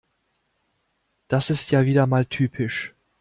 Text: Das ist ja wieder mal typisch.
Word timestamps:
Das 1.27 1.51
ist 1.51 1.69
ja 1.69 1.85
wieder 1.85 2.07
mal 2.07 2.25
typisch. 2.25 2.95